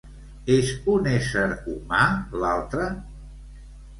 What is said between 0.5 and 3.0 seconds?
És un ésser humà, l'altre?